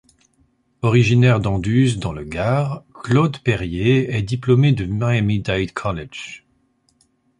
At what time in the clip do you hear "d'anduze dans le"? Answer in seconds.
1.39-2.23